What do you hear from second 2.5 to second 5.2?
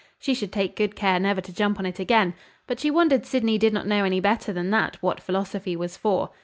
But she wondered Sydney did not know any better than that what